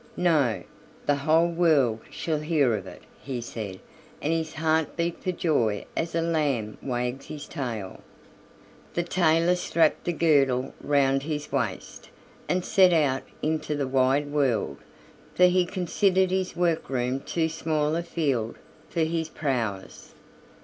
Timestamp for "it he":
2.87-3.39